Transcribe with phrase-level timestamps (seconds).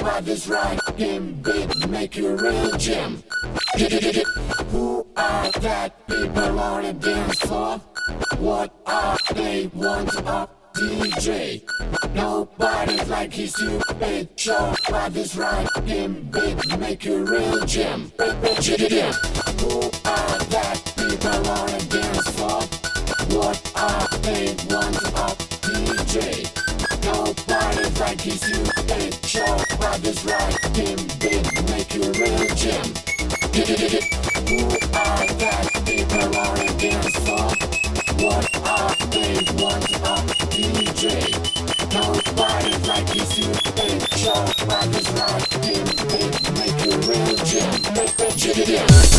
[0.00, 3.22] but this right him big make you real gym.
[4.70, 7.80] Who are that people on a dance floor?
[8.38, 11.62] What are they want of DJ?
[12.14, 18.12] Nobody's like stupid show, but this right him big make you real gym.
[18.18, 18.34] Who are
[20.54, 22.62] that people on a dance floor?
[23.38, 26.44] What are they want of DJ?
[27.04, 28.87] Nobody's like he's stupid
[29.28, 29.58] show,
[30.00, 32.80] this right him big make you real gym.
[34.48, 34.64] Who
[34.96, 36.32] are that people
[37.28, 37.52] a?
[38.24, 38.94] What are
[39.60, 41.28] want of DJ?
[41.92, 43.14] Nobody's like
[44.16, 44.46] show,
[44.92, 45.84] this right him
[46.56, 47.68] make real gym.
[48.56, 49.17] Who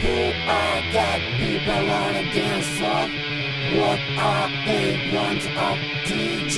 [0.00, 3.08] Who are that people on a dance floor?
[3.80, 6.56] What are they want of DJ?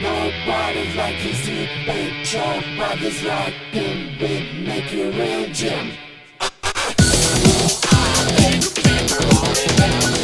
[0.00, 5.94] Nobody's like he's stupid show, but this right him big make you real gym.
[6.38, 10.23] Who are they people on a dance